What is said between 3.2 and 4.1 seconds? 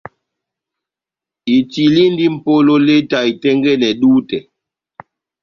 itɛ́ngɛ́nɛ